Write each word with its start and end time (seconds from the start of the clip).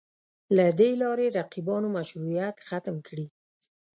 له 0.55 0.65
دې 0.79 0.91
لارې 1.01 1.27
رقیبانو 1.37 1.87
مشروعیت 1.97 2.55
ختم 2.67 2.95
کړي 3.07 3.27